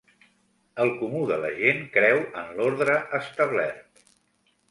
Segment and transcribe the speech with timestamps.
[0.85, 4.03] El comú de la gent creu en l'ordre establert.